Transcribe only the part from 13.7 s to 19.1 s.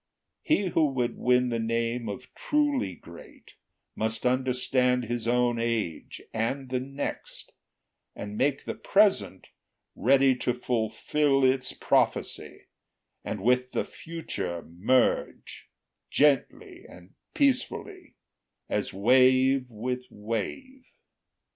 the future merge Gently and peacefully, as